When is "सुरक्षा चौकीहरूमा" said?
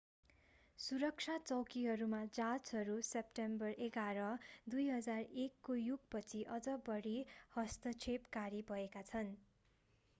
0.79-2.21